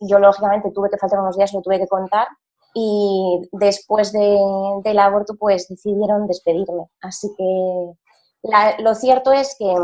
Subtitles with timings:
[0.00, 2.28] yo lógicamente tuve que faltar unos días, lo tuve que contar
[2.74, 4.38] y después de,
[4.84, 6.84] del aborto pues decidieron despedirme.
[7.00, 9.74] Así que lo cierto es que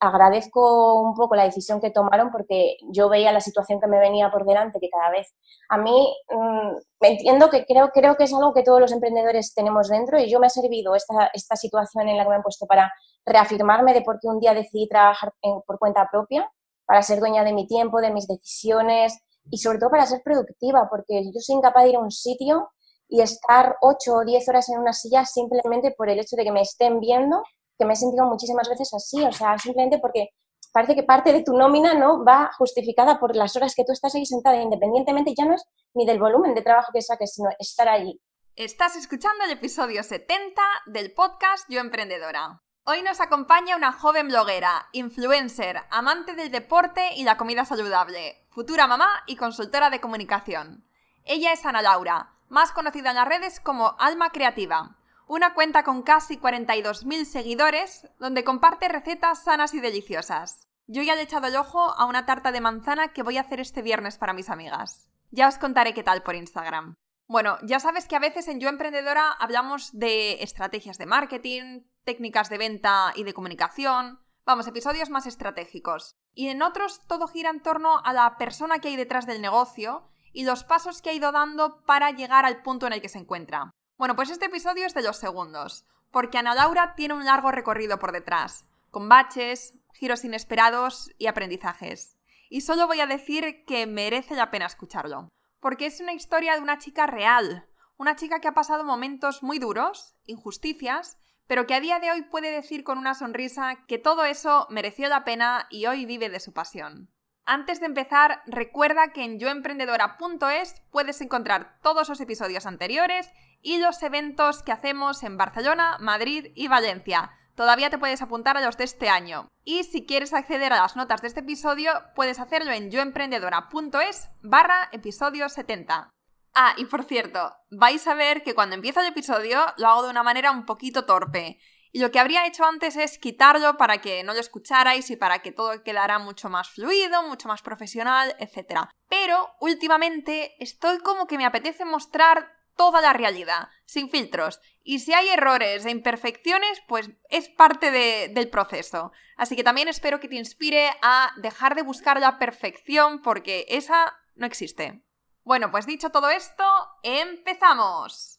[0.00, 4.30] agradezco un poco la decisión que tomaron porque yo veía la situación que me venía
[4.30, 5.28] por delante, que cada vez
[5.68, 9.52] a mí mm, me entiendo que creo, creo que es algo que todos los emprendedores
[9.54, 12.42] tenemos dentro y yo me ha servido esta, esta situación en la que me han
[12.42, 12.90] puesto para
[13.26, 15.34] reafirmarme de por qué un día decidí trabajar
[15.66, 16.50] por cuenta propia,
[16.86, 20.88] para ser dueña de mi tiempo, de mis decisiones y sobre todo para ser productiva,
[20.90, 22.70] porque yo soy incapaz de ir a un sitio
[23.08, 26.52] y estar 8 o 10 horas en una silla simplemente por el hecho de que
[26.52, 27.42] me estén viendo
[27.80, 30.28] que me he sentido muchísimas veces así, o sea, simplemente porque
[30.70, 34.14] parece que parte de tu nómina no va justificada por las horas que tú estás
[34.14, 37.88] ahí sentada, independientemente ya no es ni del volumen de trabajo que saques, sino estar
[37.88, 38.20] allí.
[38.54, 42.60] Estás escuchando el episodio 70 del podcast Yo Emprendedora.
[42.84, 48.86] Hoy nos acompaña una joven bloguera, influencer, amante del deporte y la comida saludable, futura
[48.86, 50.84] mamá y consultora de comunicación.
[51.24, 54.96] Ella es Ana Laura, más conocida en las redes como Alma Creativa
[55.30, 60.66] una cuenta con casi 42.000 seguidores donde comparte recetas sanas y deliciosas.
[60.88, 63.42] Yo ya le he echado el ojo a una tarta de manzana que voy a
[63.42, 65.08] hacer este viernes para mis amigas.
[65.30, 66.96] Ya os contaré qué tal por Instagram.
[67.28, 72.50] Bueno, ya sabes que a veces en Yo Emprendedora hablamos de estrategias de marketing, técnicas
[72.50, 76.16] de venta y de comunicación, vamos, episodios más estratégicos.
[76.34, 80.08] Y en otros todo gira en torno a la persona que hay detrás del negocio
[80.32, 83.18] y los pasos que ha ido dando para llegar al punto en el que se
[83.18, 83.70] encuentra.
[83.96, 87.98] Bueno, pues este episodio es de los segundos, porque Ana Laura tiene un largo recorrido
[87.98, 92.16] por detrás, con baches, giros inesperados y aprendizajes.
[92.48, 95.28] Y solo voy a decir que merece la pena escucharlo,
[95.60, 99.58] porque es una historia de una chica real, una chica que ha pasado momentos muy
[99.58, 101.18] duros, injusticias,
[101.50, 105.08] pero que a día de hoy puede decir con una sonrisa que todo eso mereció
[105.08, 107.10] la pena y hoy vive de su pasión.
[107.44, 114.00] Antes de empezar, recuerda que en yoemprendedora.es puedes encontrar todos los episodios anteriores y los
[114.04, 117.32] eventos que hacemos en Barcelona, Madrid y Valencia.
[117.56, 119.48] Todavía te puedes apuntar a los de este año.
[119.64, 124.88] Y si quieres acceder a las notas de este episodio, puedes hacerlo en yoemprendedora.es barra
[124.92, 126.10] episodio 70.
[126.54, 130.10] Ah, y por cierto, vais a ver que cuando empieza el episodio lo hago de
[130.10, 131.60] una manera un poquito torpe.
[131.92, 135.40] Y lo que habría hecho antes es quitarlo para que no lo escucharais y para
[135.40, 138.88] que todo quedara mucho más fluido, mucho más profesional, etc.
[139.08, 144.60] Pero últimamente estoy como que me apetece mostrar toda la realidad, sin filtros.
[144.84, 149.12] Y si hay errores e imperfecciones, pues es parte del proceso.
[149.36, 154.16] Así que también espero que te inspire a dejar de buscar la perfección porque esa
[154.36, 155.02] no existe.
[155.50, 156.62] Bueno, pues dicho todo esto,
[157.02, 158.38] empezamos.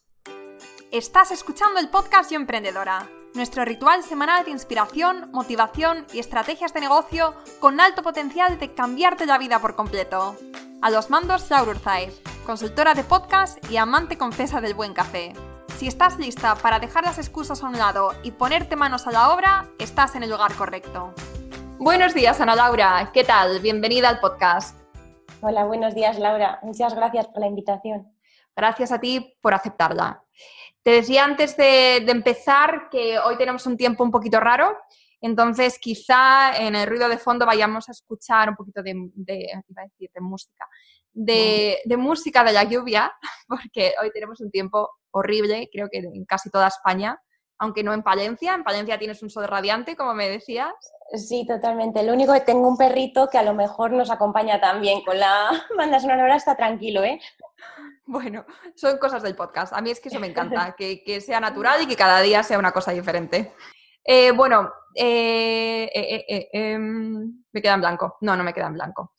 [0.90, 6.80] Estás escuchando el podcast Yo Emprendedora, nuestro ritual semanal de inspiración, motivación y estrategias de
[6.80, 10.38] negocio con alto potencial de cambiarte la vida por completo.
[10.80, 15.34] A los mandos, Laura Urzaiz, consultora de podcast y amante confesa del buen café.
[15.76, 19.34] Si estás lista para dejar las excusas a un lado y ponerte manos a la
[19.34, 21.12] obra, estás en el lugar correcto.
[21.76, 23.10] Buenos días, Ana Laura.
[23.12, 23.60] ¿Qué tal?
[23.60, 24.81] Bienvenida al podcast.
[25.44, 26.60] Hola, buenos días, Laura.
[26.62, 28.16] Muchas gracias por la invitación.
[28.54, 30.22] Gracias a ti por aceptarla.
[30.84, 34.78] Te decía antes de, empezar que hoy tenemos un tiempo un poquito raro,
[35.20, 40.20] entonces quizá en el ruido de fondo vayamos a escuchar un poquito de, decir, de
[40.20, 40.64] música,
[41.12, 43.12] de, de, música de la lluvia,
[43.48, 47.20] porque hoy tenemos un tiempo horrible, creo que en casi toda España,
[47.62, 48.54] aunque no en Palencia.
[48.54, 50.74] En Palencia tienes un sol radiante, como me decías.
[51.14, 52.02] Sí, totalmente.
[52.02, 55.48] Lo único que tengo un perrito que a lo mejor nos acompaña también con la
[55.78, 57.20] banda sonora, está tranquilo, ¿eh?
[58.04, 59.72] Bueno, son cosas del podcast.
[59.74, 62.58] A mí es que eso me encanta, que, sea natural y que cada día sea
[62.58, 63.54] una cosa diferente.
[64.04, 68.18] Eh, bueno, eh, eh, em, me queda en blanco.
[68.22, 69.12] No, no me queda en blanco.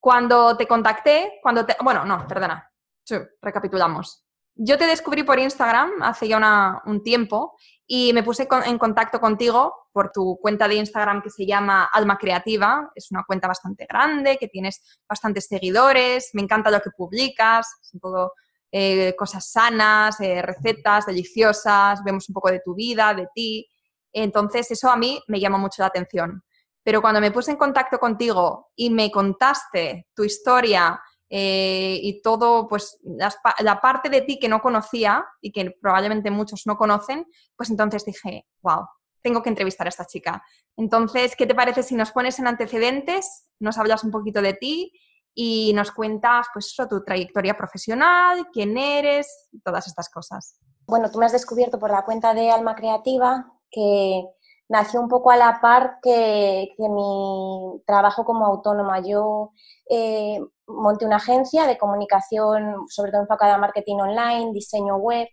[0.00, 1.76] Cuando te contacté, cuando te...
[1.84, 2.66] Bueno, no, perdona.
[3.04, 4.24] Sí, recapitulamos.
[4.54, 9.74] Yo te descubrí por Instagram hace ya un tiempo y me puse en contacto contigo
[9.92, 12.90] por tu cuenta de Instagram que se llama Alma Creativa.
[12.94, 18.00] Es una cuenta bastante grande, que tienes bastantes seguidores, me encanta lo que publicas, son
[18.00, 18.32] todo
[18.70, 23.68] eh, cosas sanas, eh, recetas deliciosas, vemos un poco de tu vida, de ti.
[24.12, 26.42] Entonces eso a mí me llama mucho la atención.
[26.82, 31.00] Pero cuando me puse en contacto contigo y me contaste tu historia,
[31.34, 36.66] eh, y todo, pues la parte de ti que no conocía y que probablemente muchos
[36.66, 37.26] no conocen,
[37.56, 38.84] pues entonces dije, wow,
[39.22, 40.42] tengo que entrevistar a esta chica.
[40.76, 44.92] Entonces, ¿qué te parece si nos pones en antecedentes, nos hablas un poquito de ti
[45.34, 50.58] y nos cuentas, pues tu trayectoria profesional, quién eres, todas estas cosas?
[50.86, 54.22] Bueno, tú me has descubierto por la cuenta de Alma Creativa que
[54.68, 59.00] nació un poco a la par que, mi trabajo como autónoma.
[59.00, 59.52] Yo
[59.88, 60.40] eh,
[60.72, 65.28] monté una agencia de comunicación, sobre todo enfocada a marketing online, diseño web.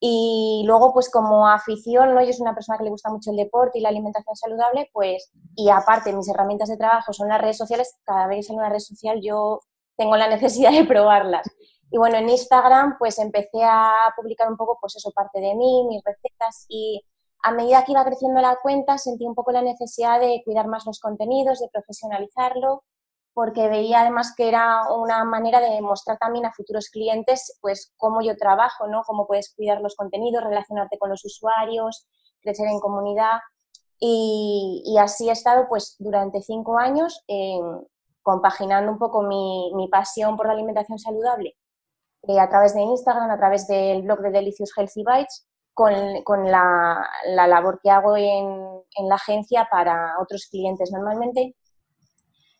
[0.00, 2.22] Y luego, pues como afición, ¿no?
[2.22, 5.30] yo soy una persona que le gusta mucho el deporte y la alimentación saludable, pues,
[5.54, 8.70] y aparte mis herramientas de trabajo son las redes sociales, cada vez que sale una
[8.70, 9.60] red social yo
[9.96, 11.46] tengo la necesidad de probarlas.
[11.90, 15.84] Y bueno, en Instagram pues empecé a publicar un poco, pues eso, parte de mí,
[15.88, 17.02] mis recetas y
[17.42, 20.86] a medida que iba creciendo la cuenta sentí un poco la necesidad de cuidar más
[20.86, 22.84] los contenidos, de profesionalizarlo,
[23.32, 28.22] porque veía además que era una manera de mostrar también a futuros clientes pues cómo
[28.22, 29.02] yo trabajo, ¿no?
[29.06, 32.06] Cómo puedes cuidar los contenidos, relacionarte con los usuarios,
[32.42, 33.38] crecer en comunidad.
[33.98, 37.22] Y, así he estado pues durante cinco años
[38.22, 41.56] compaginando un poco mi, mi, pasión por la alimentación saludable
[42.22, 45.46] eh, a través de Instagram, a través del blog de Delicious Healthy Bites
[46.24, 50.90] con, la, labor que hago en, la agencia para otros clientes.
[50.92, 51.56] Normalmente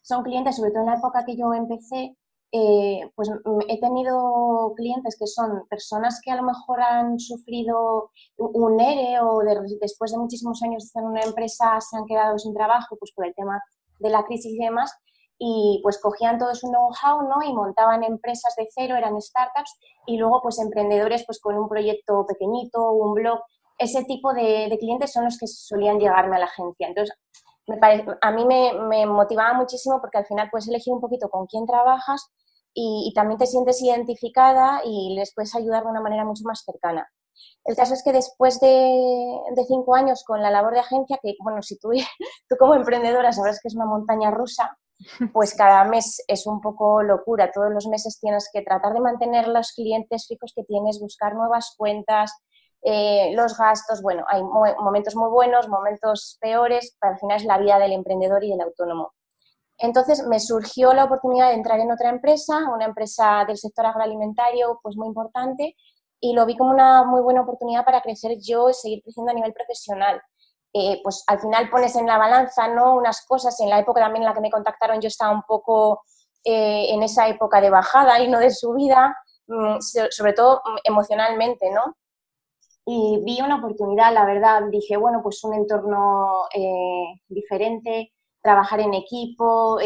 [0.02, 2.16] son clientes, sobre todo en la época que yo empecé,
[2.52, 3.30] eh, pues
[3.68, 9.40] he tenido clientes que son personas que a lo mejor han sufrido un ERE o
[9.80, 13.12] después de muchísimos años de estar en una empresa se han quedado sin trabajo pues
[13.14, 13.62] por el tema
[14.00, 14.92] de la crisis y demás
[15.38, 17.42] y pues cogían todo su know-how ¿no?
[17.42, 22.26] y montaban empresas de cero, eran startups y luego pues emprendedores pues con un proyecto
[22.26, 23.40] pequeñito, un blog,
[23.78, 26.86] ese tipo de, clientes son los que solían llegarme a la agencia.
[26.86, 27.16] Entonces,
[28.20, 32.30] a mí me, motivaba muchísimo porque al final puedes elegir un poquito con quién trabajas
[32.74, 37.08] y, también te sientes identificada y les puedes ayudar de una manera mucho más cercana.
[37.64, 41.34] El caso es que después de, de, cinco años con la labor de agencia, que
[41.42, 41.90] bueno, si tú,
[42.48, 44.78] tú como emprendedora sabrás que es una montaña rusa,
[45.32, 47.50] pues cada mes es un poco locura.
[47.52, 51.74] Todos los meses tienes que tratar de mantener los clientes fijos que tienes, buscar nuevas
[51.76, 52.32] cuentas,
[52.82, 54.02] eh, los gastos.
[54.02, 58.42] Bueno, hay momentos muy buenos, momentos peores, pero al final es la vida del emprendedor
[58.44, 59.12] y del autónomo.
[59.78, 64.78] Entonces me surgió la oportunidad de entrar en otra empresa, una empresa del sector agroalimentario,
[64.82, 65.74] pues muy importante,
[66.20, 69.34] y lo vi como una muy buena oportunidad para crecer yo y seguir creciendo a
[69.34, 70.20] nivel profesional.
[70.72, 72.94] Eh, pues al final pones en la balanza ¿no?
[72.94, 73.58] unas cosas.
[73.60, 76.02] En la época también en la que me contactaron yo estaba un poco
[76.44, 79.16] eh, en esa época de bajada y no de subida,
[79.48, 79.78] mm,
[80.10, 81.96] sobre todo mm, emocionalmente, ¿no?
[82.92, 88.94] Y vi una oportunidad, la verdad, dije, bueno, pues un entorno eh, diferente, trabajar en
[88.94, 89.78] equipo,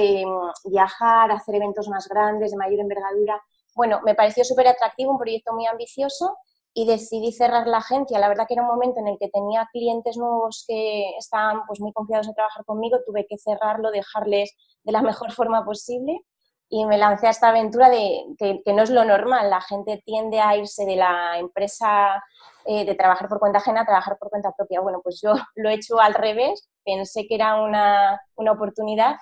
[0.65, 3.43] viajar, hacer eventos más grandes, de mayor envergadura.
[3.75, 6.39] Bueno, me pareció súper atractivo, un proyecto muy ambicioso
[6.73, 8.19] y decidí cerrar la agencia.
[8.19, 11.81] La verdad que era un momento en el que tenía clientes nuevos que estaban pues,
[11.81, 16.23] muy confiados en trabajar conmigo, tuve que cerrarlo, dejarles de la mejor forma posible
[16.69, 19.51] y me lancé a esta aventura de que, no es lo normal.
[19.51, 22.23] La gente tiende a irse de la empresa
[22.65, 24.81] eh, de trabajar por cuenta ajena a trabajar por cuenta propia.
[24.81, 29.17] Bueno, pues yo lo he hecho al revés, pensé que era una, una oportunidad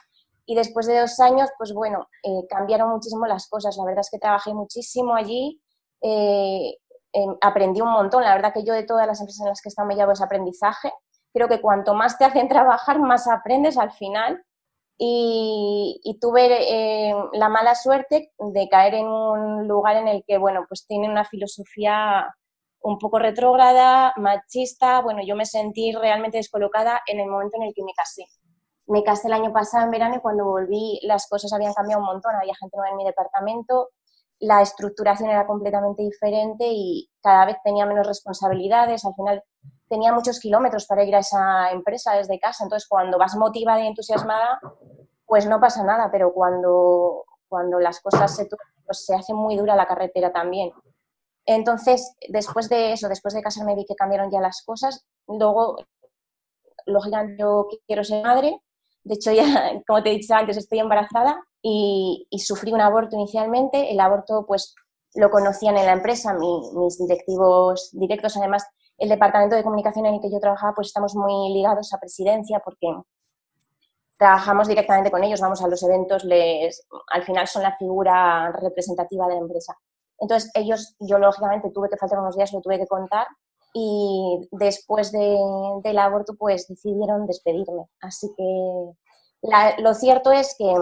[0.44, 3.76] y después de dos años, pues bueno, eh, cambiaron muchísimo las cosas.
[3.76, 5.60] La verdad es que trabajé muchísimo allí.
[6.00, 6.76] Eh,
[7.12, 8.22] Em, aprendí un montón.
[8.24, 10.12] La verdad que yo de todas las empresas en las que he estado me llevo
[10.12, 10.92] ese aprendizaje.
[11.32, 14.42] Creo que cuanto más te hacen trabajar, más aprendes al final.
[15.04, 20.64] Y, tuve em, la mala suerte de caer en un lugar en el que, bueno,
[20.68, 22.32] pues tiene una filosofía
[22.82, 25.00] un poco retrógrada, machista.
[25.00, 28.26] Bueno, yo me sentí realmente descolocada en el momento en el que me casé.
[28.86, 32.06] Me casé el año pasado en verano y cuando volví las cosas habían cambiado un
[32.06, 32.36] montón.
[32.36, 33.88] Había gente nueva en mi departamento,
[34.42, 39.04] la estructuración era completamente diferente y cada vez tenía menos responsabilidades.
[39.04, 39.42] Al final
[39.88, 42.64] tenía muchos kilómetros para ir a esa empresa desde casa.
[42.64, 44.60] Entonces, cuando vas motivada y entusiasmada,
[45.26, 48.48] pues no pasa nada, pero cuando, cuando las cosas se
[48.84, 50.72] pues se hace muy dura la carretera también.
[51.46, 55.06] Entonces, después de eso, después de casarme vi que cambiaron ya las cosas.
[55.28, 55.76] Luego,
[56.84, 58.60] lógicamente, yo quiero ser madre.
[59.04, 59.44] De hecho, ya,
[59.86, 63.90] como te he dicho antes, estoy embarazada y, sufrí un aborto inicialmente.
[63.90, 64.74] El aborto, pues,
[65.14, 68.36] lo conocían en la empresa, mis directivos directos.
[68.36, 68.66] Además,
[68.98, 72.60] el departamento de comunicación en el que yo trabajaba, pues estamos muy ligados a presidencia
[72.64, 72.88] porque
[74.16, 79.26] trabajamos directamente con ellos, vamos a los eventos, les, al final son la figura representativa
[79.26, 79.76] de la empresa.
[80.18, 83.26] Entonces, ellos, yo lógicamente tuve que faltar unos días, lo tuve que contar
[83.72, 87.84] y después del aborto, pues decidieron despedirme.
[88.00, 90.72] Así que lo cierto es que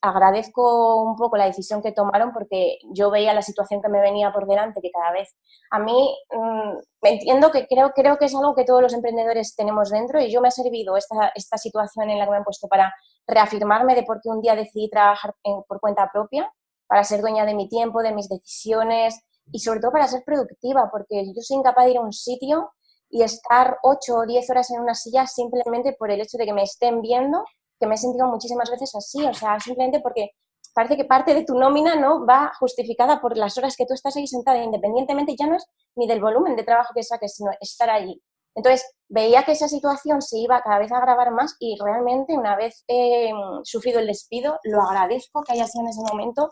[0.00, 4.32] agradezco un poco la decisión que tomaron porque yo veía la situación que me venía
[4.32, 5.34] por delante, que cada vez
[5.70, 9.56] a mí mm, me entiendo que creo, creo que es algo que todos los emprendedores
[9.56, 12.44] tenemos dentro y yo me ha servido esta, esta situación en la que me han
[12.44, 12.94] puesto para
[13.26, 15.34] reafirmarme de por qué un día decidí trabajar
[15.66, 16.52] por cuenta propia,
[16.86, 19.20] para ser dueña de mi tiempo, de mis decisiones
[19.52, 22.72] y sobre todo para ser productiva, porque yo soy incapaz de ir a un sitio
[23.08, 26.52] y estar 8 o 10 horas en una silla simplemente por el hecho de que
[26.52, 27.44] me estén viendo
[27.78, 30.30] que me he sentido muchísimas veces así, o sea, simplemente porque
[30.74, 34.16] parece que parte de tu nómina no va justificada por las horas que tú estás
[34.16, 37.90] ahí sentada, independientemente ya no es ni del volumen de trabajo que saques, sino estar
[37.90, 38.20] allí.
[38.54, 42.56] Entonces, veía que esa situación se iba cada vez a agravar más y realmente una
[42.56, 43.30] vez eh,
[43.64, 46.50] sufrido el despido, lo agradezco que haya sido en ese momento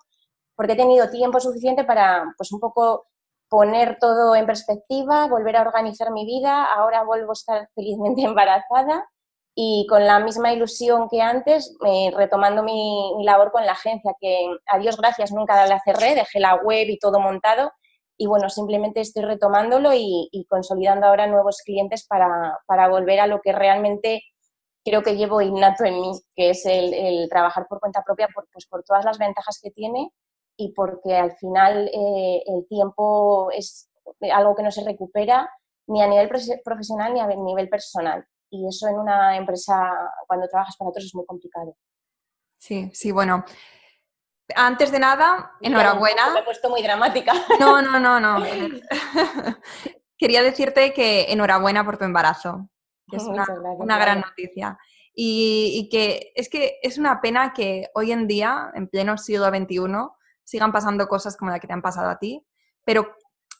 [0.56, 3.06] porque he tenido tiempo suficiente para, pues un poco
[3.48, 9.06] poner todo en perspectiva, volver a organizar mi vida, ahora vuelvo a estar felizmente embarazada
[9.54, 14.48] y con la misma ilusión que antes, eh, retomando mi, labor con la agencia, que
[14.66, 17.70] a Dios gracias nunca la cerré, dejé la web y todo montado.
[18.16, 23.40] Y bueno, simplemente estoy retomándolo y, consolidando ahora nuevos clientes para, para, volver a lo
[23.40, 24.22] que realmente
[24.84, 28.66] creo que llevo innato en mí, que es el, trabajar por cuenta propia por, pues
[28.66, 30.10] por todas las ventajas que tiene
[30.56, 33.90] y porque al final eh, el tiempo es
[34.32, 35.50] algo que no se recupera
[35.86, 36.28] ni a nivel
[36.64, 39.90] profesional ni a nivel personal y eso en una empresa,
[40.26, 41.76] cuando trabajas para otros, es muy complicado.
[42.58, 43.44] Sí, sí, bueno.
[44.54, 46.30] Antes de nada, enhorabuena.
[46.30, 47.32] Me he puesto muy dramática.
[47.58, 48.44] No, no, no, no.
[50.18, 52.68] Quería decirte que enhorabuena por tu embarazo.
[53.10, 53.44] es una,
[53.78, 54.78] una gran noticia.
[55.16, 59.48] Y, y, que es que es una pena que hoy en día, en pleno siglo
[59.48, 59.78] XXI,
[60.44, 62.44] sigan pasando cosas como la que te han pasado a ti,
[62.84, 63.14] pero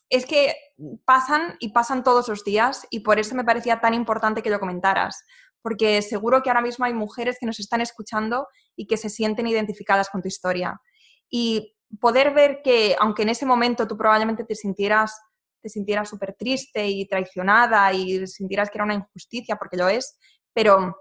[0.09, 0.55] es que
[1.03, 4.59] pasan y pasan todos los días y por eso me parecía tan importante que lo
[4.59, 5.23] comentaras,
[5.61, 9.47] porque seguro que ahora mismo hay mujeres que nos están escuchando y que se sienten
[9.47, 10.79] identificadas con tu historia.
[11.29, 15.19] Y poder ver que, aunque en ese momento tú probablemente te sintieras
[15.65, 20.19] te sintieras súper triste y traicionada y sintieras que era una injusticia, porque lo es,
[20.53, 20.95] pero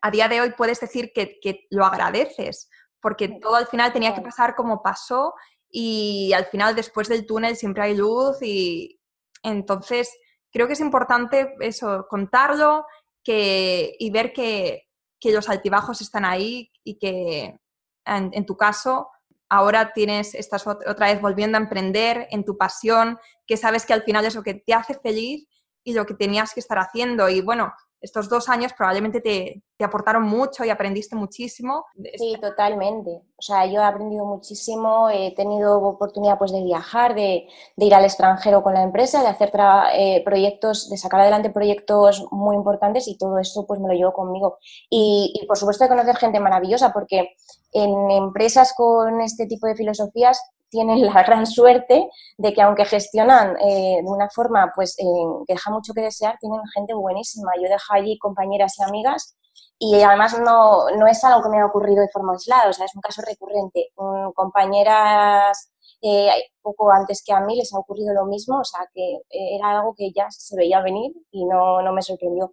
[0.00, 4.14] a día de hoy puedes decir que, que lo agradeces, porque todo al final tenía
[4.14, 5.34] que pasar como pasó
[5.70, 9.00] y al final después del túnel siempre hay luz y
[9.42, 10.12] entonces
[10.52, 12.84] creo que es importante eso, contarlo
[13.22, 14.88] que, y ver que,
[15.20, 17.58] que los altibajos están ahí y que
[18.04, 19.08] en, tu caso
[19.48, 24.02] ahora tienes, estás otra vez volviendo a emprender en tu pasión, que sabes que al
[24.02, 25.46] final es lo que te hace feliz
[25.84, 27.28] y lo que tenías que estar haciendo.
[27.28, 31.84] Y bueno, estos dos años probablemente te, te, aportaron mucho y aprendiste muchísimo.
[32.16, 33.10] Sí, totalmente.
[33.36, 37.94] O sea, yo he aprendido muchísimo, he tenido oportunidad pues, de viajar, de, de ir
[37.94, 39.52] al extranjero con la empresa, de hacer
[39.94, 44.58] eh, de sacar adelante proyectos muy importantes y todo eso pues me lo llevo conmigo.
[44.88, 47.36] Y, y por supuesto de conocer gente maravillosa porque
[47.72, 50.40] en empresas con este tipo de filosofías
[50.70, 52.08] tienen la gran suerte
[52.38, 55.04] de que aunque gestionan eh, de una forma pues eh,
[55.46, 57.52] que deja mucho que desear, tienen gente buenísima.
[57.56, 59.36] Yo dejo allí compañeras y amigas
[59.78, 62.84] y además no, no es algo que me ha ocurrido de forma aislada, o sea,
[62.86, 63.90] es un caso recurrente.
[64.34, 65.72] compañeras
[66.02, 66.30] eh,
[66.62, 69.94] poco antes que a mí les ha ocurrido lo mismo, o sea, que era algo
[69.96, 72.52] que ya se veía venir y no, no me sorprendió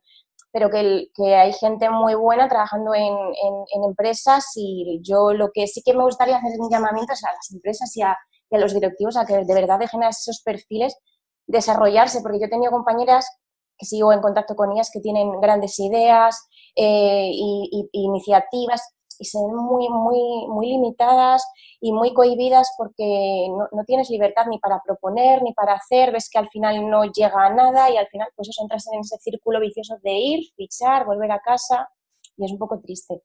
[0.52, 3.14] pero que, que, hay gente muy buena trabajando en,
[3.86, 7.52] empresas y yo lo que sí que me gustaría hacer un llamamiento es a las
[7.52, 8.18] empresas y a,
[8.52, 10.98] los directivos a que de verdad dejen a esos perfiles
[11.48, 13.28] desarrollarse, porque yo he tenido compañeras
[13.78, 18.82] que sigo en contacto con ellas que tienen grandes ideas eh, y, iniciativas
[19.20, 21.46] y se ven muy, muy, muy limitadas
[21.80, 26.40] y muy cohibidas porque no, tienes libertad ni para proponer ni para hacer, ves que
[26.40, 29.60] al final no llega a nada y al final pues eso entras en ese círculo
[29.60, 31.90] vicioso de ir, fichar, volver a casa
[32.36, 33.22] y es un poco triste.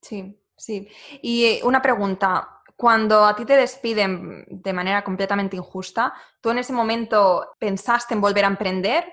[0.00, 0.88] Sí, sí.
[1.22, 6.58] Y eh, una pregunta, cuando a ti te despiden de manera completamente injusta, ¿tú en
[6.58, 9.04] ese momento pensaste en volver a emprender?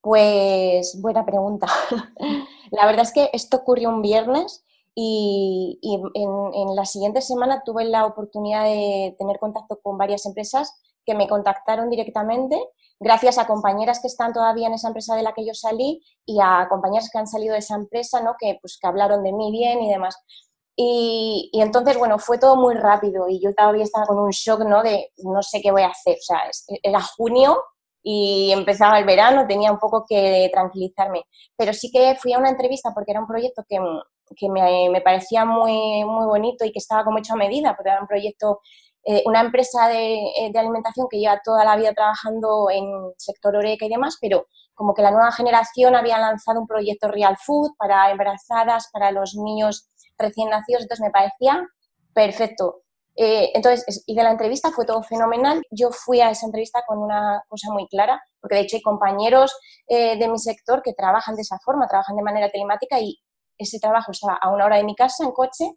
[0.00, 1.66] Pues buena pregunta.
[2.70, 4.64] La verdad es que esto ocurrió un viernes
[5.00, 11.14] y, en, la siguiente semana tuve la oportunidad de tener contacto con varias empresas que
[11.14, 12.60] me contactaron directamente,
[12.98, 16.40] gracias a compañeras que están todavía en esa empresa de la que yo salí y
[16.42, 18.34] a compañeras que han salido de esa empresa, ¿no?
[18.40, 20.16] que, pues, que hablaron de mí bien y demás.
[20.74, 24.64] Y, y, entonces, bueno, fue todo muy rápido y yo todavía estaba con un shock,
[24.64, 24.82] ¿no?
[24.82, 26.16] De no sé qué voy a hacer.
[26.16, 26.40] O sea,
[26.82, 27.62] era junio
[28.02, 31.24] y empezaba el verano, tenía un poco que tranquilizarme.
[31.56, 33.78] Pero sí que fui a una entrevista porque era un proyecto que,
[34.36, 37.90] que me, me, parecía muy, muy bonito y que estaba como hecho a medida, porque
[37.90, 38.60] era un proyecto,
[39.04, 43.56] eh, una empresa de, eh, de, alimentación que lleva toda la vida trabajando en sector
[43.56, 47.72] oreca y demás, pero como que la nueva generación había lanzado un proyecto Real Food
[47.78, 51.66] para embarazadas, para los niños recién nacidos, entonces me parecía
[52.12, 52.82] perfecto.
[53.16, 55.60] Eh, entonces, y de la entrevista fue todo fenomenal.
[55.72, 59.58] Yo fui a esa entrevista con una cosa muy clara, porque de hecho hay compañeros
[59.88, 63.18] de mi sector que trabajan de esa forma, trabajan de manera telemática y
[63.58, 65.72] ese trabajo estaba a una hora de mi casa en coche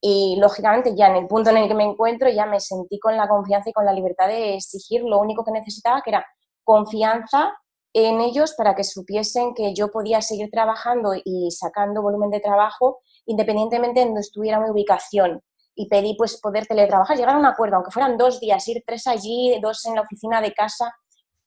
[0.00, 3.16] y lógicamente ya en el punto en el que me encuentro ya me sentí con
[3.16, 6.26] la confianza y con la libertad de exigir lo único que necesitaba, que era
[6.64, 7.52] confianza
[7.92, 13.00] en ellos para que supiesen que yo podía seguir trabajando y sacando volumen de trabajo
[13.26, 15.42] independientemente de donde estuviera mi ubicación.
[15.80, 19.06] y pedí pues poder teletrabajar, llegar a un acuerdo, aunque fueran dos días, ir tres
[19.06, 20.92] allí, dos en la oficina de casa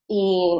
[0.08, 0.58] y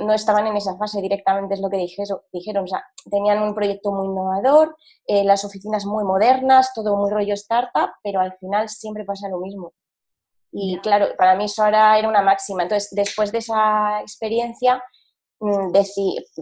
[0.00, 3.92] no estaban en esa fase directamente, es lo que dijeron, o sea, tenían un proyecto
[3.92, 4.76] muy innovador,
[5.06, 9.38] eh, las oficinas muy modernas, todo muy rollo startup, pero al final siempre pasa lo
[9.38, 9.72] mismo.
[10.52, 12.64] Y claro, para mí eso ahora era una máxima.
[12.64, 14.82] Entonces, después de esa experiencia,
[15.40, 15.72] mm,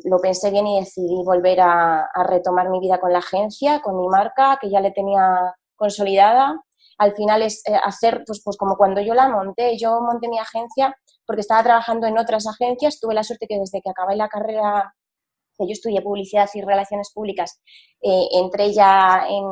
[0.04, 3.98] lo pensé bien y decidí volver a, a retomar mi vida con la agencia, con
[3.98, 6.58] mi marca, que ya le tenía consolidada
[6.98, 10.38] al final es eh, hacer, pues, pues como cuando yo la monté, yo monté mi
[10.38, 10.94] agencia
[11.28, 14.94] porque estaba trabajando en otras agencias, tuve la suerte que desde que acabé la carrera,
[15.58, 17.60] que yo estudié publicidad y relaciones públicas,
[18.00, 19.44] eh, entré ya en,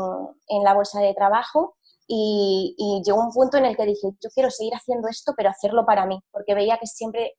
[0.49, 1.77] en, la bolsa de trabajo
[2.09, 5.85] y, llegó un punto en el que dije, yo quiero seguir haciendo esto, pero hacerlo
[5.85, 7.35] para mí, porque veía que siempre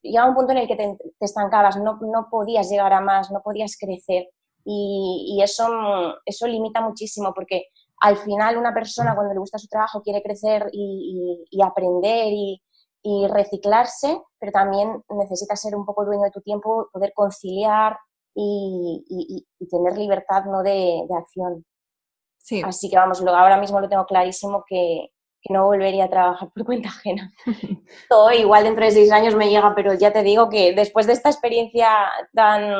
[0.00, 3.42] llegaba un punto en el que te, estancabas, no, no, podías llegar a más, no
[3.42, 4.24] podías crecer.
[4.64, 5.66] Y, y eso,
[6.24, 7.66] eso limita muchísimo porque
[8.02, 12.60] al final una persona cuando le gusta su trabajo quiere crecer y, aprender y,
[13.28, 17.98] reciclarse, pero también necesita ser un poco dueño de tu tiempo, poder conciliar
[18.34, 20.62] y, tener libertad ¿no?
[20.62, 21.64] de, acción.
[22.38, 22.62] Sí.
[22.64, 25.08] Así que vamos, ahora mismo lo tengo clarísimo que,
[25.50, 27.32] no volvería a trabajar por cuenta ajena.
[28.08, 31.14] Todo igual dentro de seis años me llega, pero ya te digo que después de
[31.14, 31.88] esta experiencia
[32.32, 32.72] tan,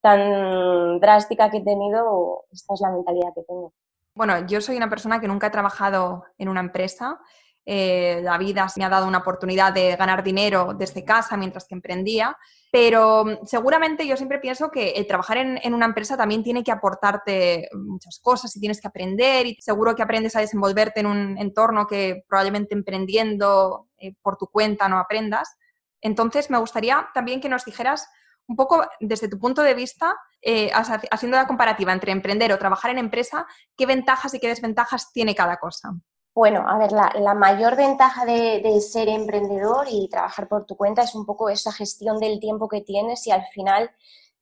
[0.00, 3.74] tan drástica que he tenido, esta es la mentalidad que tengo.
[4.14, 7.18] Bueno, yo soy una persona que nunca he trabajado en una empresa.
[7.64, 11.76] Eh, la vida me ha dado una oportunidad de ganar dinero desde casa mientras que
[11.76, 12.36] emprendía,
[12.72, 16.72] pero mm, seguramente yo siempre pienso que el trabajar en, una empresa también tiene que
[16.72, 21.38] aportarte muchas cosas y tienes que aprender y seguro que aprendes a desenvolverte en un
[21.38, 25.56] entorno que probablemente emprendiendo eh, por tu cuenta no aprendas.
[26.00, 28.08] Entonces, me gustaría también que nos dijeras
[28.48, 32.90] un poco desde tu punto de vista, eh, haciendo la comparativa entre emprender o trabajar
[32.90, 35.92] en empresa, ¿qué ventajas y qué desventajas tiene cada cosa?
[36.34, 41.14] Bueno, a ver, la, mayor ventaja de, ser emprendedor y trabajar por tu cuenta es
[41.14, 43.90] un poco esa gestión del tiempo que tienes y al final,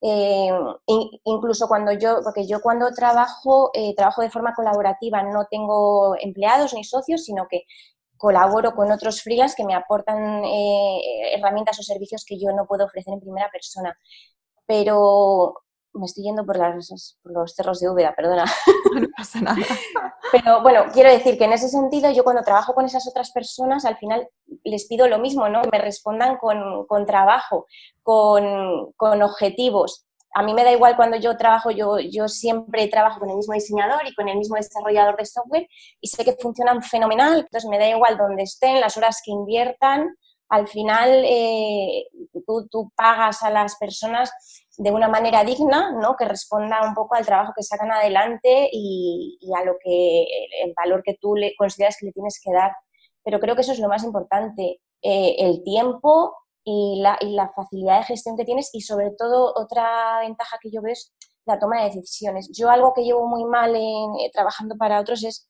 [0.01, 0.51] eh,
[1.25, 6.75] incluso cuando yo, porque yo cuando trabajo, eh, trabajo de forma colaborativa, no tengo empleados
[6.75, 7.65] ni socios, sino que
[8.17, 12.85] colaboro con otros freelance que me aportan eh, herramientas o servicios que yo no puedo
[12.87, 13.99] ofrecer en primera persona.
[14.67, 15.55] Pero
[15.93, 16.57] me estoy yendo por,
[17.25, 18.45] los cerros de Úbeda, perdona.
[18.93, 19.63] No pasa nada.
[20.33, 23.85] Pero bueno, quiero decir que en ese sentido yo cuando trabajo con esas otras personas
[23.85, 24.29] al final
[24.65, 25.63] les pido lo mismo, ¿no?
[25.63, 27.67] Que me respondan con, con trabajo,
[28.03, 33.21] con, con objetivos a mí me da igual cuando yo trabajo, yo, yo siempre trabajo
[33.21, 35.69] con el mismo diseñador y con el mismo desarrollador de software
[36.01, 40.17] y sé que funcionan fenomenal, entonces me da igual donde estén, las horas que inviertan,
[40.51, 42.07] al final eh,
[42.71, 44.31] tú, pagas a las personas
[44.77, 46.17] de una manera digna, ¿no?
[46.17, 50.27] que responda un poco al trabajo que sacan adelante y, a lo que
[50.65, 52.73] el valor que tú le consideras que le tienes que dar.
[53.23, 56.35] Pero creo que eso es lo más importante, eh, el tiempo
[56.65, 60.83] y la, y facilidad de gestión que tienes y sobre todo otra ventaja que yo
[60.83, 61.15] veo es
[61.47, 62.51] la toma de decisiones.
[62.53, 65.49] Yo algo que llevo muy mal en, eh, trabajando para otros es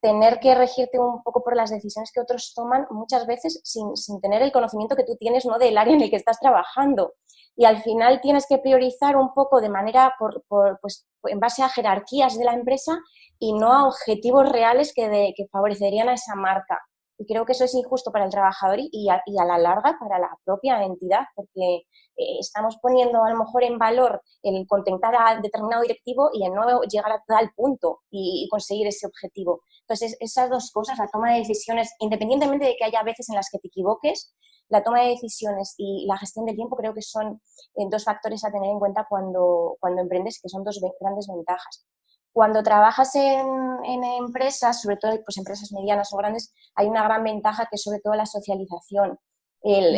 [0.00, 4.20] tener que regirte un poco por las decisiones que otros toman muchas veces sin, sin,
[4.20, 5.58] tener el conocimiento que tú tienes ¿no?
[5.58, 7.14] del área en el que estás trabajando.
[7.56, 11.62] Y al final tienes que priorizar un poco de manera, por, por, pues, en base
[11.62, 12.98] a jerarquías de la empresa
[13.38, 16.78] y no a objetivos reales que, de, que favorecerían a esa marca.
[17.20, 20.30] Y creo que eso es injusto para el trabajador y a, la larga para la
[20.42, 21.82] propia entidad, porque
[22.16, 26.54] eh, estamos poniendo a lo mejor en valor el contentar a determinado directivo y el
[26.54, 29.64] no llegar a tal punto y, conseguir ese objetivo.
[29.90, 33.50] Entonces, esas dos cosas, la toma de decisiones, independientemente de que haya veces en las
[33.50, 34.32] que te equivoques,
[34.68, 37.42] la toma de decisiones y la gestión del tiempo creo que son
[37.74, 41.84] eh, dos factores a tener en cuenta cuando, cuando emprendes, que son dos grandes ventajas.
[42.32, 47.66] Cuando trabajas en, empresas, sobre todo pues, empresas medianas o grandes, hay una gran ventaja
[47.68, 49.18] que es sobre todo la socialización.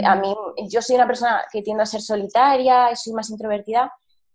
[0.06, 0.34] a mí,
[0.70, 3.92] yo soy una persona que tiendo a ser solitaria, soy más introvertida,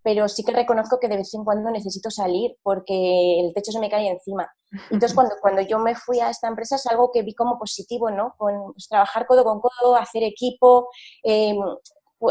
[0.08, 3.80] pero sí que reconozco que de vez en cuando necesito salir porque el techo se
[3.82, 4.50] me cae encima.
[4.90, 8.10] Entonces, cuando, cuando yo me fui a esta empresa es algo que vi como positivo,
[8.10, 8.34] ¿no?
[8.38, 10.88] Con, pues, trabajar codo con codo, hacer equipo,
[11.24, 11.58] em,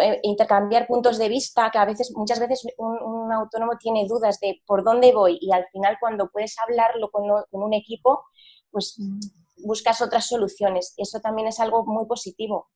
[0.01, 4.63] eh, intercambiar puntos de vista, que a veces, muchas veces un, autónomo tiene dudas de
[4.67, 8.25] por dónde voy y al final cuando puedes hablarlo con, un equipo,
[8.71, 8.99] pues
[9.59, 10.95] buscas otras soluciones.
[10.97, 12.71] Eso también es algo muy positivo.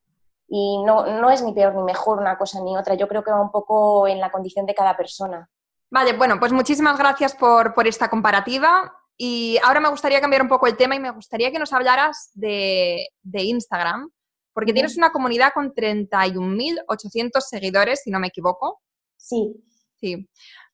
[0.51, 2.95] Y no, no es ni peor ni mejor una cosa ni otra.
[2.95, 5.49] Yo creo que va un poco en la condición de cada persona.
[5.91, 8.93] Vale, bueno, pues muchísimas gracias por, por esta comparativa.
[9.17, 12.31] Y ahora me gustaría cambiar un poco el tema y me gustaría que nos hablaras
[12.35, 14.11] de, de Instagram,
[14.53, 18.81] porque tienes una comunidad con 31.800 seguidores, si no me equivoco.
[19.17, 19.55] Sí.
[20.01, 20.29] Sí.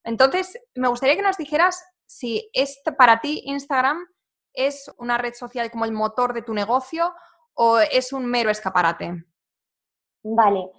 [0.05, 4.07] Entonces, me gustaría que nos dijeras si es para ti Instagram
[4.57, 7.15] ¿Es una red social como el motor de tu negocio
[7.53, 9.27] o es un mero escaparate?
[10.29, 10.73] Vale.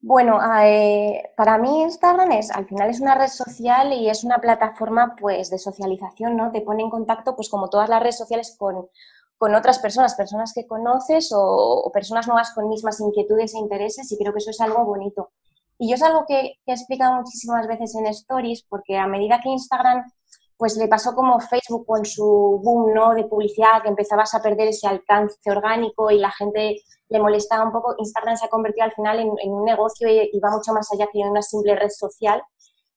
[0.00, 4.38] Bueno, eh, para mí Instagram es, al final es una red social y es una
[4.38, 6.50] plataforma pues de socialización, ¿no?
[6.52, 8.88] Te pone en contacto pues como todas las redes sociales con,
[9.54, 14.32] otras personas, personas que conoces o, personas nuevas con mismas inquietudes e intereses y creo
[14.32, 15.30] que eso es algo bonito.
[15.78, 19.40] Y yo es algo que, que he explicado muchísimas veces en stories porque a medida
[19.40, 20.04] que Instagram
[20.58, 23.14] pues le pasó como Facebook con su boom ¿no?
[23.14, 27.72] de publicidad, que empezabas a perder ese alcance orgánico y la gente le molestaba un
[27.72, 27.94] poco.
[27.96, 31.20] Instagram se ha convertido al final en, un negocio y, va mucho más allá que
[31.20, 32.42] una simple red social.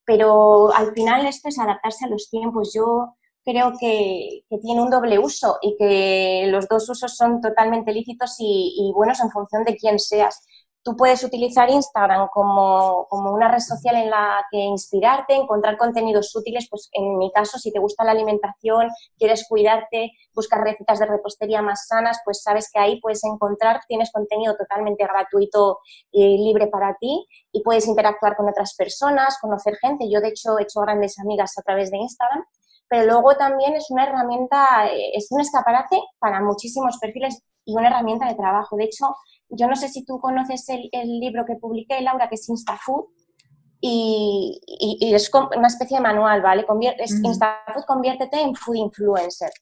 [0.04, 2.72] Pero al final esto es adaptarse a los tiempos.
[2.74, 8.34] Yo creo que, tiene un doble uso y que los dos usos son totalmente lícitos
[8.40, 10.44] y, y buenos en función de quién seas
[10.82, 16.66] tú puedes utilizar Instagram como, una red social en la que inspirarte, encontrar contenidos útiles,
[16.68, 21.62] pues en mi caso, si te gusta la alimentación, quieres cuidarte, buscar recetas de repostería
[21.62, 25.78] más sanas, pues sabes que ahí puedes encontrar, tienes contenido totalmente gratuito
[26.10, 30.10] y libre para ti y puedes interactuar con otras personas, conocer gente.
[30.10, 32.44] Yo, de hecho, he hecho grandes amigas a través de Instagram
[32.92, 37.88] pero luego también es una herramienta, eh, es un escaparate para muchísimos perfiles y una
[37.88, 38.76] herramienta de trabajo.
[38.76, 39.16] De hecho,
[39.48, 43.04] yo no sé si tú conoces el, libro que publiqué, Laura, que es InstaFood,
[43.80, 44.60] y,
[45.00, 46.66] es una especie de manual, ¿vale?
[46.98, 49.52] InstaFood, conviértete en food influencer.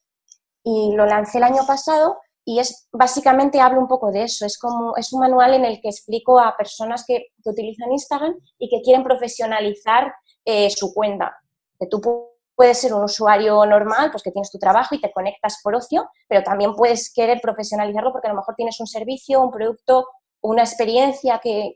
[0.64, 4.44] Y lo lancé el año pasado y es básicamente hablo un poco de eso.
[4.44, 8.68] Es como es un manual en el que explico a personas que, utilizan Instagram y
[8.68, 10.12] que quieren profesionalizar
[10.44, 11.36] eh, su cuenta.
[11.78, 12.00] Que tú
[12.60, 16.10] Puedes ser un usuario normal, pues que tienes tu trabajo y te conectas por ocio,
[16.28, 20.06] pero también puedes querer profesionalizarlo porque a lo mejor tienes un servicio, un producto,
[20.42, 21.74] una experiencia que,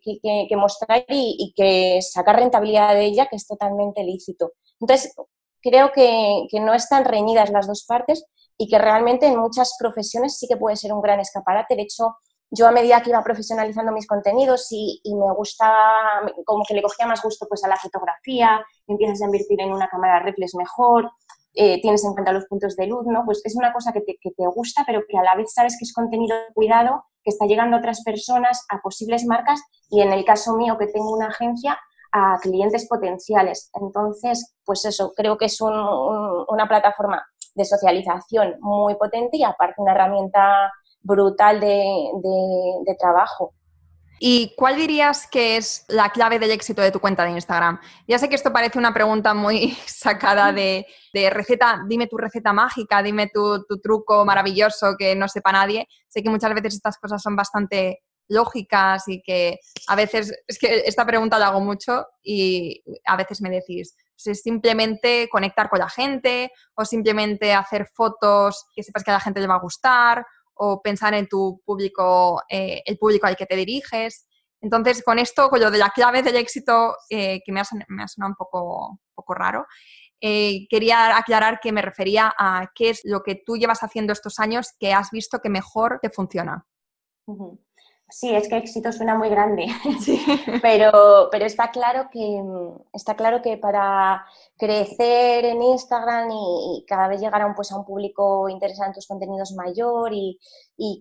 [0.59, 4.53] mostrar y, que sacar rentabilidad de ella, que es totalmente lícito.
[4.79, 5.15] Entonces,
[5.63, 8.23] creo que, que no están reñidas las dos partes
[8.59, 11.77] y que realmente en muchas profesiones sí que puede ser un gran escaparate.
[11.77, 12.15] De hecho,
[12.51, 17.07] yo a medida que iba profesionalizando mis contenidos y, me gustaba, como que le cogía
[17.07, 21.11] más gusto pues a la fotografía, empiezas a invertir en una cámara reflex mejor,
[21.55, 23.25] eh, tienes en cuenta los puntos de luz, ¿no?
[23.25, 25.77] Pues es una cosa que te, que te, gusta, pero que a la vez sabes
[25.79, 30.13] que es contenido cuidado, que está llegando a otras personas, a posibles marcas y en
[30.13, 31.79] el caso mío que tengo una agencia,
[32.15, 33.71] a clientes potenciales.
[33.75, 37.27] Entonces, pues eso, creo que es una plataforma
[37.57, 40.73] de socialización muy potente y aparte una herramienta
[41.05, 43.55] brutal de, trabajo.
[44.19, 47.79] ¿Y cuál dirías que es la clave del éxito de tu cuenta de Instagram?
[48.09, 50.87] Ya sé que esto parece una pregunta muy sacada de,
[51.31, 55.87] receta, dime tu receta mágica, dime tu, truco maravilloso que no sepa nadie.
[56.09, 60.85] Sé que muchas veces estas cosas son bastante lógicas y que a veces, es que
[60.87, 65.89] esta pregunta la hago mucho y a veces me decís, es simplemente conectar con la
[65.91, 70.25] gente o simplemente hacer fotos que sepas que a la gente le va a gustar
[70.55, 74.27] o pensar en tu público, eh, el público al que te diriges.
[74.61, 78.09] Entonces, con esto, con lo de la clave del éxito, eh, que me ha, me
[78.09, 79.67] sonado un poco, poco raro,
[80.21, 84.39] eh, quería aclarar que me refería a qué es lo que tú llevas haciendo estos
[84.39, 86.67] años que has visto que mejor te funciona.
[88.17, 89.67] Sí, es que éxito suena muy grande,
[90.63, 92.41] pero, pero está, claro que,
[92.93, 94.25] está claro que para
[94.57, 98.93] crecer en Instagram y, cada vez llegar a un, pues, a un público interesado en
[98.93, 100.39] tus contenidos mayor y,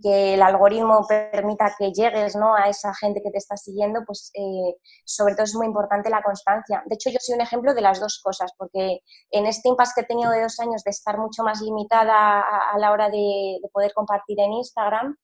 [0.02, 2.56] que el algoritmo permita que llegues ¿no?
[2.56, 6.24] a esa gente que te está siguiendo, pues eh, sobre todo es muy importante la
[6.24, 6.82] constancia.
[6.88, 10.02] De hecho, yo soy un ejemplo de las dos cosas, porque en este impasse que
[10.02, 13.70] he tenido de dos años de estar mucho más limitada a, la hora de, de
[13.72, 15.16] poder compartir en Instagram,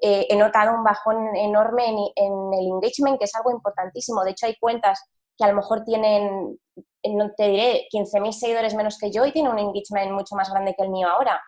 [0.00, 4.22] eh, he notado un bajón enorme en, el engagement, que es algo importantísimo.
[4.22, 5.00] De hecho, hay cuentas
[5.36, 6.58] que a lo mejor tienen,
[7.04, 10.74] no te diré, 15.000 seguidores menos que yo y tienen un engagement mucho más grande
[10.76, 11.40] que el mío ahora.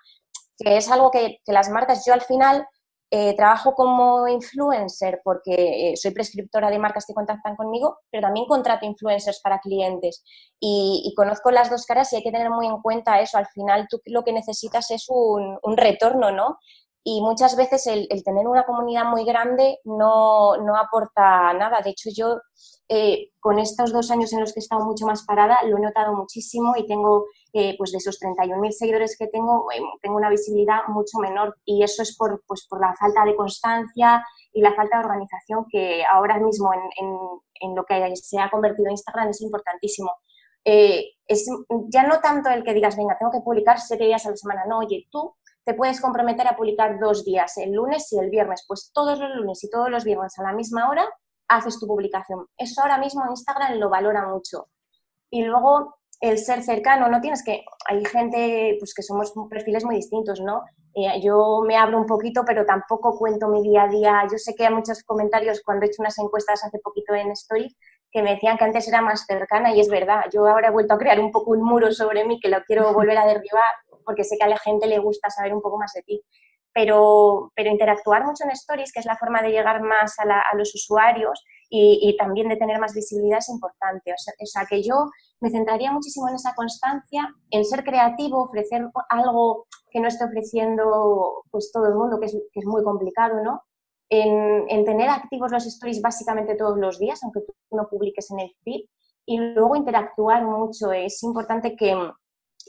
[0.57, 2.67] Que es algo que, las marcas, yo al final
[3.13, 8.47] eh, trabajo como influencer porque eh, soy prescriptora de marcas que contactan conmigo, pero también
[8.47, 10.25] contrato influencers para clientes
[10.61, 13.39] y, conozco las dos caras y hay que tener muy en cuenta eso.
[13.39, 16.59] Al final tú lo que necesitas es un retorno, ¿no?
[17.03, 21.81] Y muchas veces el, tener una comunidad muy grande no, aporta nada.
[21.81, 22.39] De hecho, yo
[22.89, 25.81] eh, con estos dos años en los que he estado mucho más parada lo he
[25.81, 30.29] notado muchísimo y tengo, eh, pues de esos 31.000 seguidores que tengo, eh, tengo una
[30.29, 34.75] visibilidad mucho menor y eso es por, pues por la falta de constancia y la
[34.75, 40.11] falta de organización que ahora mismo en, lo que se ha convertido Instagram es importantísimo.
[40.65, 41.47] es
[41.89, 44.65] ya no tanto el que digas, venga, tengo que publicar siete días a la semana,
[44.67, 45.35] no, oye, tú
[45.71, 48.65] te puedes comprometer a publicar dos días, el lunes y el viernes.
[48.67, 51.09] Pues todos los lunes y todos los viernes a la misma hora
[51.47, 52.45] haces tu publicación.
[52.57, 54.67] Eso ahora mismo Instagram lo valora mucho.
[55.31, 59.95] Y luego el ser cercano, no tienes que, hay gente pues que somos perfiles muy
[59.95, 60.65] distintos, ¿no?
[60.97, 64.23] Eh, yo me hablo un poquito, pero tampoco cuento mi día a día.
[64.29, 67.77] Yo sé que hay muchos comentarios cuando he hecho unas encuestas hace poquito en Stories
[68.11, 70.25] que me decían que antes era más cercana y es verdad.
[70.33, 72.93] Yo ahora he vuelto a crear un poco un muro sobre mí que lo quiero
[72.93, 73.63] volver a derribar
[74.05, 76.23] porque sé que a la gente le gusta saber un poco más de ti.
[76.73, 80.57] Pero, pero interactuar mucho en Stories, que es la forma de llegar más a, a
[80.57, 84.13] los usuarios y, y, también de tener más visibilidad, es importante.
[84.13, 85.11] O sea, o sea, que yo
[85.41, 91.43] me centraría muchísimo en esa constancia, en ser creativo, ofrecer algo que no esté ofreciendo
[91.51, 93.63] pues todo el mundo, que es, que es muy complicado, ¿no?
[94.09, 98.41] En, en, tener activos los stories básicamente todos los días, aunque tú no publiques en
[98.41, 98.83] el feed,
[99.27, 100.93] y luego interactuar mucho.
[100.93, 101.95] Es importante que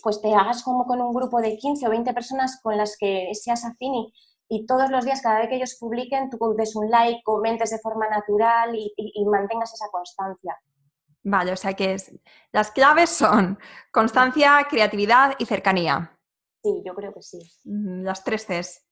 [0.01, 3.30] pues te hagas como con un grupo de 15 o 20 personas con las que
[3.34, 4.13] seas afín y,
[4.49, 7.80] y todos los días, cada vez que ellos publiquen, tú des un like, comentes de
[7.80, 10.58] forma natural y, y, y mantengas esa constancia.
[11.23, 12.12] Vale, o sea que es,
[12.51, 13.60] las claves son
[13.91, 16.17] constancia, creatividad y cercanía.
[16.63, 17.39] Sí, yo creo que sí.
[17.63, 18.86] Las tres Cs.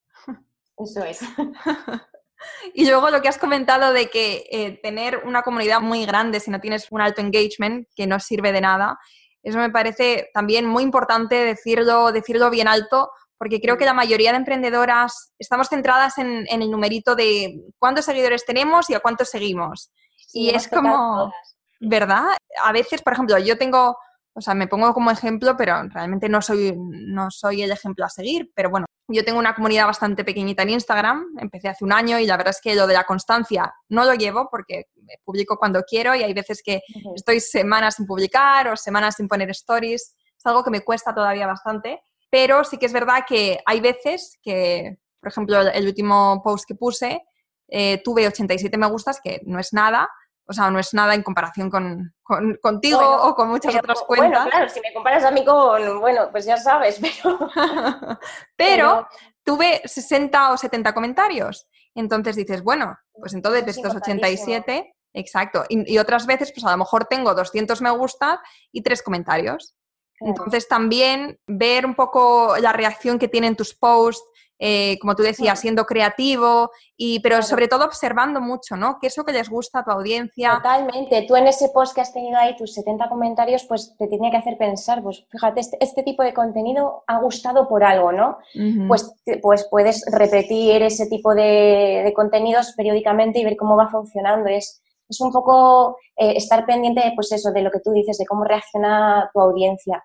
[0.77, 1.21] Eso es.
[2.73, 6.51] y luego lo que has comentado de que eh, tener una comunidad muy grande si
[6.51, 8.97] no tienes un alto engagement, que no sirve de nada,
[9.43, 14.31] eso me parece también muy importante decirlo, decirlo bien alto, porque creo que la mayoría
[14.31, 19.29] de emprendedoras estamos centradas en, en el numerito de cuántos seguidores tenemos y a cuántos
[19.29, 19.91] seguimos.
[20.27, 21.31] Sí, y es como,
[21.79, 22.25] ¿verdad?
[22.63, 23.97] A veces, por ejemplo, yo tengo,
[24.33, 28.09] o sea, me pongo como ejemplo, pero realmente no soy, no soy el ejemplo a
[28.09, 32.19] seguir, pero bueno, yo tengo una comunidad bastante pequeñita en Instagram, empecé hace un año
[32.19, 34.85] y la verdad es que lo de la constancia no lo llevo porque
[35.23, 37.15] publico cuando quiero y hay veces que uh -huh.
[37.15, 41.47] estoy semanas sin publicar o semanas sin poner stories, es algo que me cuesta todavía
[41.47, 46.65] bastante, pero sí que es verdad que hay veces que, por ejemplo, el último post
[46.67, 47.23] que puse,
[47.67, 50.09] eh, tuve 87 me gustas, que no es nada,
[50.49, 53.83] o sea, no es nada en comparación con, con contigo bueno, o con muchas pero,
[53.83, 54.29] otras cuentas.
[54.31, 57.37] Bueno, claro, si me comparas a mí con, bueno, pues ya sabes, pero...
[57.37, 58.17] pero,
[58.57, 59.07] pero,
[59.43, 61.67] tuve 60 o 70 comentarios.
[61.93, 65.65] Entonces dices, bueno, pues entonces de estos 87, exacto.
[65.69, 69.75] Y, y, otras veces, pues a lo mejor tengo 200 me gusta y tres comentarios.
[70.19, 74.23] Entonces también ver un poco la reacción que tienen tus posts,
[74.59, 77.47] eh, como tú decías, siendo creativo, y, pero claro.
[77.47, 78.97] sobre todo observando mucho, ¿no?
[78.99, 80.55] ¿Qué es lo que les gusta a tu audiencia?
[80.57, 81.21] Totalmente.
[81.27, 84.37] Tú en ese post que has tenido ahí, tus 70 comentarios, pues te tiene que
[84.37, 88.37] hacer pensar, pues fíjate, este, este tipo de contenido ha gustado por algo, ¿no?
[88.53, 88.87] Uh -huh.
[88.89, 94.49] pues, pues puedes repetir ese tipo de, de, contenidos periódicamente y ver cómo va funcionando.
[94.49, 98.25] Es, es un poco eh, estar pendiente, pues eso, de lo que tú dices, de
[98.25, 100.03] cómo reacciona tu audiencia.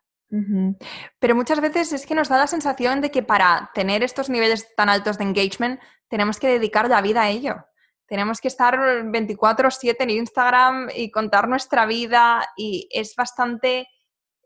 [1.18, 4.74] Pero muchas veces es que nos da la sensación de que para tener estos niveles
[4.74, 7.66] tan altos de engagement tenemos que dedicar la vida a ello.
[8.06, 13.88] Tenemos que estar 24/7 en Instagram y contar nuestra vida y es bastante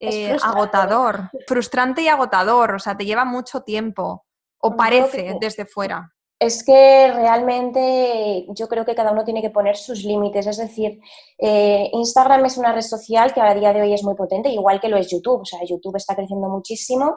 [0.01, 4.27] eh, es agotador, frustrante y agotador, o sea, te lleva mucho tiempo
[4.59, 6.13] o parece desde fuera.
[6.41, 10.47] Es que realmente yo creo que cada uno tiene que poner sus límites.
[10.47, 11.01] Es decir,
[11.37, 14.81] eh, Instagram es una red social que a día de hoy es muy potente, igual
[14.81, 15.41] que lo es YouTube.
[15.41, 17.17] O sea, YouTube está creciendo muchísimo,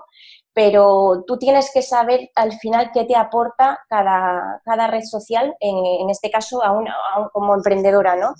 [0.54, 5.76] pero tú tienes que saber al final qué te aporta cada, cada red social, en,
[6.02, 8.34] en este caso a una, a un, como emprendedora, ¿no?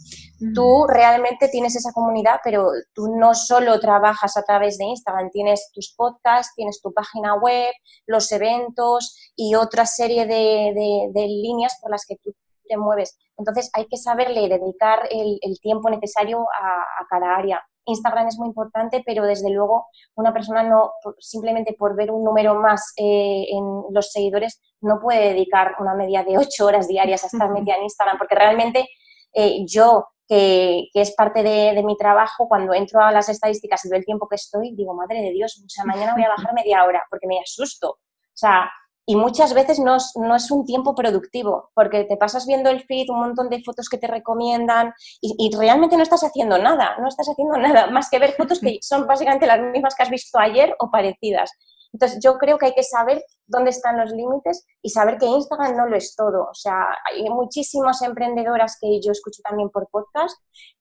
[0.54, 5.70] Tú realmente tienes esa comunidad, pero tú no solo trabajas a través de Instagram, tienes
[5.74, 7.72] tus podcasts, tienes tu página web,
[8.08, 12.34] los eventos y otra serie de, de, de, líneas por las que tú
[12.68, 13.18] te mueves.
[13.38, 17.62] Entonces hay que saberle dedicar el, el tiempo necesario a, a, cada área.
[17.86, 22.56] Instagram es muy importante, pero desde luego una persona no, simplemente por ver un número
[22.56, 27.28] más eh, en los seguidores, no puede dedicar una media de ocho horas diarias a
[27.28, 28.88] estar metida en Instagram, porque realmente
[29.34, 33.84] eh, yo que, que, es parte de, de, mi trabajo, cuando entro a las estadísticas
[33.84, 36.30] y veo el tiempo que estoy, digo, madre de Dios, o sea, mañana voy a
[36.30, 37.90] bajar media hora porque me asusto.
[37.90, 38.72] O sea,
[39.06, 42.84] y muchas veces no es, no es, un tiempo productivo, porque te pasas viendo el
[42.84, 46.98] feed, un montón de fotos que te recomiendan y, y, realmente no estás haciendo nada,
[47.00, 50.10] no estás haciendo nada más que ver fotos que son básicamente las mismas que has
[50.10, 51.52] visto ayer o parecidas.
[51.94, 55.76] Entonces, yo creo que hay que saber dónde están los límites y saber que Instagram
[55.76, 56.48] no lo es todo.
[56.50, 60.38] O sea, hay muchísimas emprendedoras que yo escucho también por podcast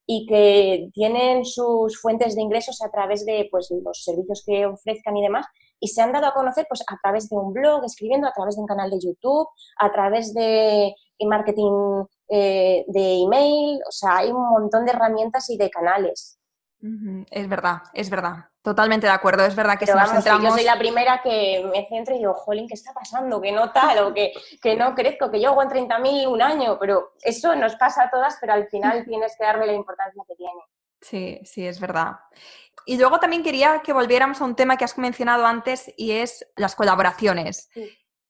[0.07, 5.17] y que tienen sus fuentes de ingresos a través de pues, los servicios que ofrezcan
[5.17, 5.47] y demás
[5.81, 8.57] y se han dado a conocer pues, a través de un blog, escribiendo, a través
[8.57, 10.95] de un canal de YouTube, a través de
[11.27, 16.38] marketing eh, de email, o sea, hay un montón de herramientas y de canales.
[17.31, 18.47] Es verdad, es verdad.
[18.62, 20.51] Totalmente de acuerdo, es verdad que Pero si vamos, nos centramos...
[20.51, 23.40] Yo soy la primera que me centro y digo, jolín, ¿qué está pasando?
[23.40, 26.79] Que no tal, o que, que no crezco, que yo hago en 30.000 un año,
[26.79, 30.35] pero eso nos pasa a todas, pero al final tienes que darle la importancia que
[30.37, 30.61] tiene.
[31.01, 32.17] Sí, sí, es verdad.
[32.87, 36.47] Y luego también quería que volviéramos a un tema que has mencionado antes y es
[36.57, 37.71] las colaboraciones.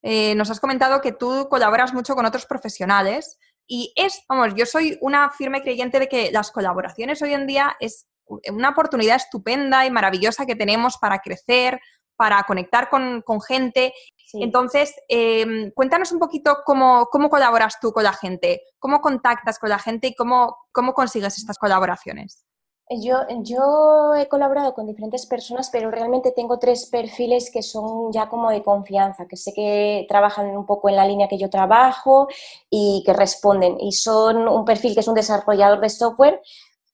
[0.02, 4.66] Eh, nos has comentado que tú colaboras mucho con otros profesionales y es, vamos, yo
[4.66, 9.87] soy una firme creyente de que las colaboraciones hoy en día es una oportunidad estupenda
[9.87, 11.80] y maravillosa que tenemos para crecer,
[12.16, 13.92] para conectar con, gente.
[14.35, 19.70] Entonces, em, cuéntanos un poquito cómo, cómo, colaboras tú con la gente, cómo contactas con
[19.70, 22.44] la gente y cómo, cómo consigues estas colaboraciones.
[22.92, 28.29] Yo, yo he colaborado con diferentes personas, pero realmente tengo tres perfiles que son ya
[28.29, 32.26] como de confianza, que sé que trabajan un poco en la línea que yo trabajo
[32.68, 33.76] y que responden.
[33.79, 36.42] Y son un perfil que es un desarrollador de software,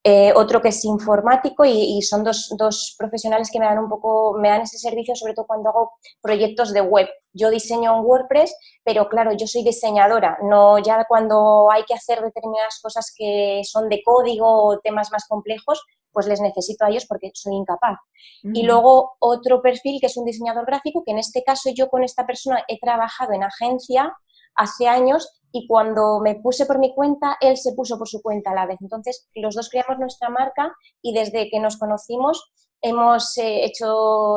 [0.08, 4.38] eh, otro que es informático y, son dos, dos, profesionales que me dan un poco,
[4.38, 7.08] me dan ese servicio sobre todo cuando hago proyectos de web.
[7.32, 12.20] Yo diseño en WordPress, pero claro, yo soy diseñadora, no ya cuando hay que hacer
[12.22, 17.06] determinadas cosas que son de código o temas más complejos, pues les necesito a ellos
[17.06, 17.98] porque soy incapaz.
[18.44, 22.04] Y luego otro perfil que es un diseñador gráfico, que en este caso yo con
[22.04, 24.16] esta persona he trabajado en agencia
[24.54, 28.50] hace años y cuando me puse por mi cuenta, él se puso por su cuenta
[28.50, 28.76] a la vez.
[28.82, 34.36] Entonces, los dos creamos nuestra marca y desde que nos conocimos hemos eh, hecho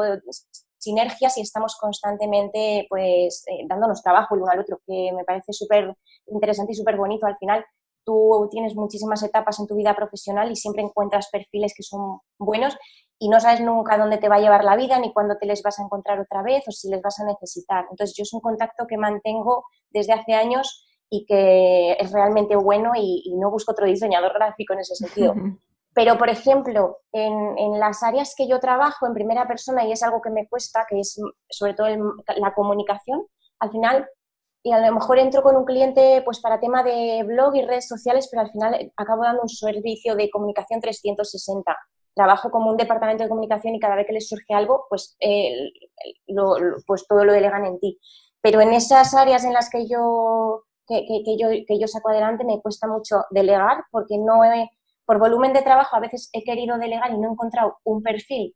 [0.77, 5.51] sinergias y estamos constantemente pues eh, dándonos trabajo el uno al otro, que me parece
[5.51, 5.93] súper
[6.27, 7.25] interesante y súper bonito.
[7.25, 7.65] Al final,
[8.05, 12.77] tú tienes muchísimas etapas en tu vida profesional y siempre encuentras perfiles que son buenos
[13.19, 15.62] y no sabes nunca dónde te va a llevar la vida ni cuándo te les
[15.63, 17.88] vas a encontrar otra vez o si les vas a necesitar.
[17.91, 22.91] Entonces, yo es un contacto que mantengo desde hace años y que es realmente bueno
[22.95, 25.34] y, no busco otro diseñador gráfico en ese sentido.
[25.93, 30.22] Pero, por ejemplo, en, las áreas que yo trabajo en primera persona y es algo
[30.22, 31.19] que me cuesta, que es
[31.50, 31.88] sobre todo
[32.38, 33.26] la comunicación,
[33.60, 34.08] al final,
[34.62, 37.88] y a lo mejor entro con un cliente pues para tema de blog y redes
[37.88, 41.76] sociales, pero al final acabo dando un servicio de comunicación 360.
[42.13, 45.17] Trabajo como un departamento de comunicación y cada vez que les surge algo, pues,
[46.86, 48.00] pues todo lo delegan en ti.
[48.41, 52.62] Pero en esas áreas en las que yo que, yo, que yo saco adelante me
[52.62, 54.69] cuesta mucho delegar porque no he,
[55.06, 58.56] por volumen de trabajo a veces he querido delegar y no he encontrado un perfil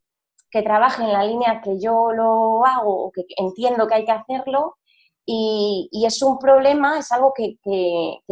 [0.50, 4.12] que trabaje en la línea que yo lo hago o que entiendo que hay que
[4.12, 4.78] hacerlo.
[5.26, 7.58] Y, es un problema, es algo que,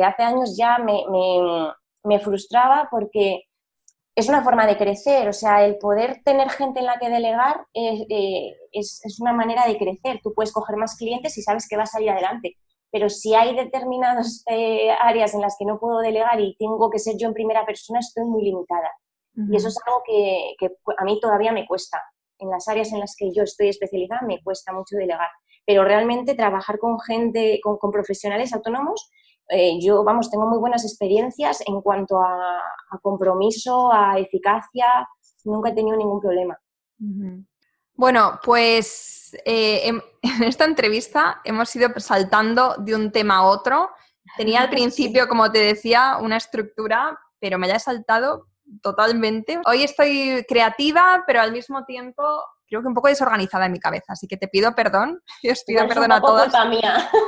[0.03, 3.43] hace años ya me, frustraba porque
[4.15, 7.65] es una forma de crecer, o sea, el poder tener gente en la que delegar
[7.73, 10.19] es, eh, es, es, una manera de crecer.
[10.21, 12.57] Tú puedes coger más clientes y sabes que va a salir adelante
[12.91, 16.99] pero si hay determinadas eh, áreas en las que no puedo delegar y tengo que
[16.99, 18.91] ser yo en primera persona, estoy muy limitada.
[19.33, 20.55] Y eso es algo que,
[20.97, 22.01] a mí todavía me cuesta.
[22.37, 25.29] En las áreas en las que yo estoy especializada me cuesta mucho delegar.
[25.65, 29.09] Pero realmente trabajar con gente, con, profesionales autónomos,
[29.47, 32.61] eh, yo, vamos, tengo muy buenas experiencias en cuanto a,
[33.01, 35.07] compromiso, a eficacia,
[35.45, 36.59] nunca he tenido ningún problema.
[38.01, 39.87] Bueno, pues eh,
[40.23, 43.91] en, esta entrevista hemos ido saltando de un tema a otro.
[44.37, 48.47] Tenía al principio, como te decía, una estructura, pero me la he saltado
[48.81, 49.59] totalmente.
[49.67, 52.23] Hoy estoy creativa, pero al mismo tiempo
[52.71, 55.21] creo que un poco desorganizada en mi cabeza, así que te pido perdón.
[55.43, 56.47] Yo os pido perdón a todos.
[56.67, 57.09] mía.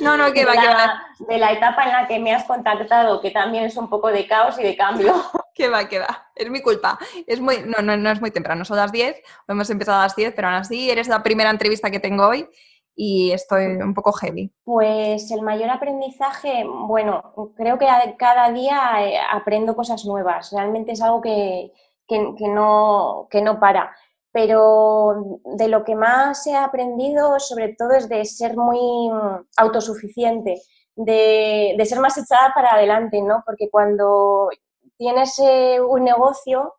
[0.00, 1.02] No, no, que va, que va.
[1.18, 4.26] De la etapa en la que me has contactado, que también es un poco de
[4.26, 5.14] caos y de cambio.
[5.54, 6.30] Que va, que va.
[6.36, 6.96] Es mi culpa.
[7.26, 10.14] Es muy, no, no, no es muy temprano, son las 10, hemos empezado a las
[10.14, 12.48] 10, pero aún así eres la primera entrevista que tengo hoy
[12.94, 14.52] y estoy un poco heavy.
[14.62, 20.52] Pues el mayor aprendizaje, bueno, creo que cada día eh, aprendo cosas nuevas.
[20.52, 21.72] Realmente es algo que,
[22.06, 23.92] que, que no, que no para
[24.32, 29.10] pero de lo que más he aprendido sobre todo es de ser muy
[29.56, 30.60] autosuficiente,
[30.96, 33.42] de, de ser más echada para adelante, ¿no?
[33.46, 34.50] Porque cuando
[34.96, 36.74] tienes eh, un negocio,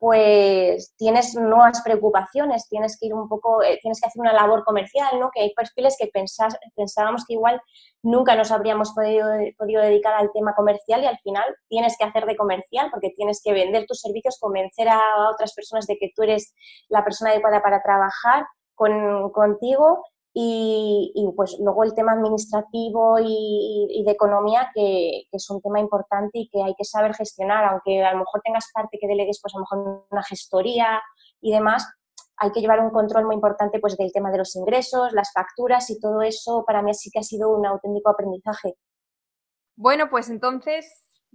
[0.00, 4.64] pues tienes nuevas preocupaciones, tienes que ir un poco, eh, tienes que hacer una labor
[4.64, 5.30] comercial, ¿no?
[5.30, 6.10] Que hay perfiles que
[6.74, 7.60] pensábamos que igual
[8.02, 12.24] nunca nos habríamos podido, podido dedicar al tema comercial y al final tienes que hacer
[12.24, 16.22] de comercial porque tienes que vender tus servicios, convencer a otras personas de que tú
[16.22, 16.54] eres
[16.88, 20.02] la persona adecuada para trabajar con, contigo
[20.32, 26.48] y, pues luego el tema administrativo y, de economía, que, es un tema importante y
[26.48, 29.58] que hay que saber gestionar, aunque a lo mejor tengas parte que delegues, pues a
[29.58, 31.02] lo mejor una gestoría
[31.40, 31.86] y demás,
[32.36, 35.90] hay que llevar un control muy importante pues del tema de los ingresos, las facturas
[35.90, 38.76] y todo eso para mí sí que ha sido un auténtico aprendizaje.
[39.76, 40.86] Bueno, pues entonces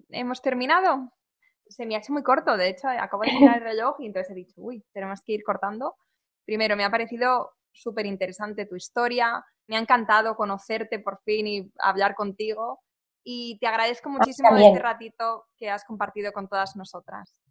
[0.09, 1.11] hemos terminado.
[1.67, 4.31] Se me ha hecho muy corto, de hecho, acabo de mirar el reloj y entonces
[4.31, 5.95] he dicho, uy, tenemos que ir cortando.
[6.45, 9.45] Primero, me ha parecido súper interesante tu historia.
[9.67, 12.79] Me ha encantado conocerte por fin y hablar contigo.
[13.23, 17.41] Y te agradezco muchísimo este ratito que has compartido con todas nosotras.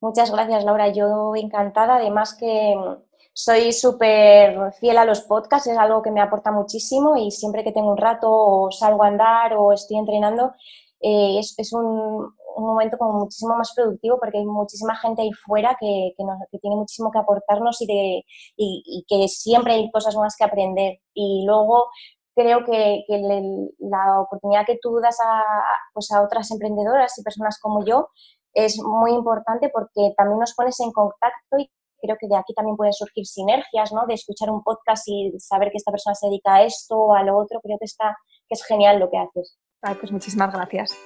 [0.00, 0.88] Muchas gracias, Laura.
[0.88, 1.96] Yo encantada.
[1.96, 2.74] Además que
[3.32, 7.72] soy súper fiel a los podcasts, es algo que me aporta muchísimo y siempre que
[7.72, 10.54] tengo un rato o salgo a andar o estoy entrenando,
[11.00, 16.14] eh, es, un, momento como muchísimo más productivo porque hay muchísima gente ahí fuera que,
[16.60, 18.24] tiene muchísimo que aportarnos y, de,
[18.56, 20.98] y, que siempre hay cosas nuevas que aprender.
[21.14, 21.86] Y luego
[22.34, 23.04] creo que,
[23.78, 25.42] la oportunidad que tú das a,
[25.92, 28.08] pues a otras emprendedoras y personas como yo
[28.54, 31.70] es muy importante porque también nos pones en contacto y
[32.00, 34.06] creo que de aquí también pueden surgir sinergias, ¿no?
[34.06, 37.22] De escuchar un podcast y saber que esta persona se dedica a esto o a
[37.22, 38.16] lo otro, creo que, está,
[38.48, 39.58] que es genial lo que haces.
[40.00, 40.96] pues muchísimas gracias.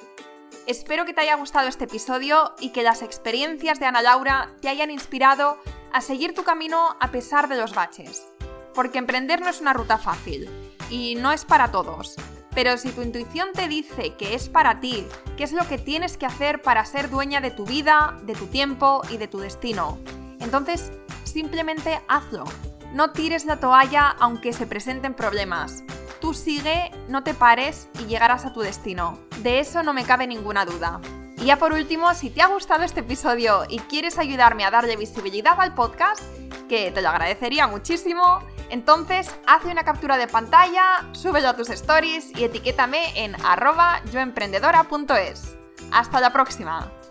[0.67, 4.69] Espero que te haya gustado este episodio y que las experiencias de Ana Laura te
[4.69, 5.59] hayan inspirado
[5.93, 8.25] a seguir tu camino a pesar de los baches.
[8.73, 10.49] Porque emprender no es una ruta fácil
[10.89, 12.15] y no es para todos.
[12.55, 15.05] Pero si tu intuición te dice que es para ti,
[15.37, 18.47] qué es lo que tienes que hacer para ser dueña de tu vida, de tu
[18.47, 19.99] tiempo y de tu destino,
[20.39, 20.93] entonces,
[21.25, 22.45] simplemente hazlo.
[22.93, 25.83] No tires la toalla aunque se presenten problemas.
[26.23, 29.19] Tú sigue, no te pares y llegarás a tu destino.
[29.39, 31.01] De eso no me cabe ninguna duda.
[31.37, 34.97] Y ya por último, si te ha gustado este episodio y quieres ayudarme a darle
[34.97, 36.23] visibilidad al podcast,
[36.69, 38.39] que te lo agradecería muchísimo,
[38.71, 45.59] entonces haz una captura de pantalla, súbelo a tus stories y etiquétame en arroba yoemprendedora.es.
[45.91, 47.02] Hasta la próxima.